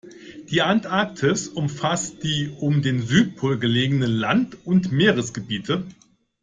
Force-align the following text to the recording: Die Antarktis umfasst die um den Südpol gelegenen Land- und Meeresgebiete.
Die 0.49 0.63
Antarktis 0.63 1.47
umfasst 1.47 2.23
die 2.23 2.49
um 2.59 2.81
den 2.81 3.03
Südpol 3.05 3.59
gelegenen 3.59 4.09
Land- 4.11 4.57
und 4.65 4.91
Meeresgebiete. 4.91 5.85